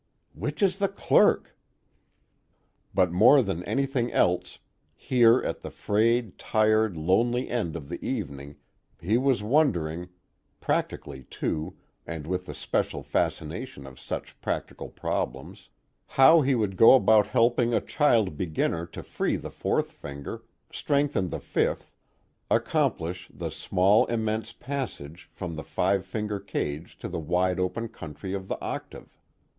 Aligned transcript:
("Which 0.33 0.63
is 0.63 0.79
the 0.79 0.87
Clerk?") 0.87 1.55
But 2.91 3.11
more 3.11 3.43
than 3.43 3.63
anything 3.65 4.11
else, 4.11 4.57
here 4.95 5.43
at 5.43 5.61
the 5.61 5.69
frayed, 5.69 6.39
tired, 6.39 6.97
lonely 6.97 7.49
end 7.51 7.75
of 7.75 7.87
the 7.87 8.03
evening, 8.03 8.55
he 8.99 9.19
was 9.19 9.43
wondering 9.43 10.09
practically 10.59 11.25
too, 11.25 11.77
and 12.07 12.25
with 12.25 12.47
the 12.47 12.55
special 12.55 13.03
fascination 13.03 13.85
of 13.85 13.99
such 13.99 14.41
practical 14.41 14.89
problems 14.89 15.69
how 16.07 16.41
he 16.41 16.55
would 16.55 16.77
go 16.77 16.95
about 16.95 17.27
helping 17.27 17.71
a 17.71 17.79
child 17.79 18.35
beginner 18.35 18.87
to 18.87 19.03
free 19.03 19.35
the 19.35 19.51
fourth 19.51 19.91
finger, 19.91 20.43
strengthen 20.73 21.29
the 21.29 21.39
fifth, 21.39 21.91
accomplish 22.49 23.29
the 23.31 23.51
small 23.51 24.07
immense 24.07 24.51
passage 24.51 25.29
from 25.31 25.55
the 25.55 25.63
five 25.63 26.07
finger 26.07 26.39
cage 26.39 26.97
to 26.97 27.07
the 27.07 27.19
wide 27.19 27.59
open 27.59 27.87
country 27.87 28.33
of 28.33 28.47
the 28.47 28.59
octave. 28.61 29.15